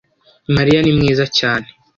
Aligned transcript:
mariya 0.55 0.79
ni 0.81 0.91
mwiza 0.97 1.25
cyane 1.37 1.67